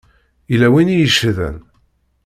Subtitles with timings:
[0.51, 1.57] Yella win i yeccḍen.